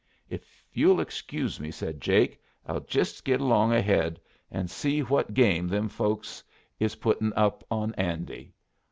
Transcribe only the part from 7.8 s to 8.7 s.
Andy.